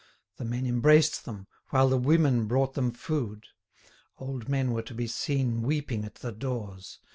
[0.37, 3.43] The men embraced them, while the women brought them food.
[4.17, 6.97] Old men were to be seen weeping at the doors.